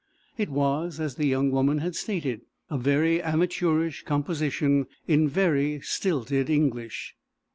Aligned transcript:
It 0.35 0.49
was, 0.49 0.99
as 0.99 1.13
the 1.13 1.27
young 1.27 1.51
woman 1.51 1.77
had 1.77 1.95
stated, 1.95 2.41
a 2.71 2.77
very 2.79 3.21
amateurish 3.21 4.01
composition, 4.01 4.87
in 5.07 5.27
very 5.27 5.79
stilted 5.81 6.49
English. 6.49 7.13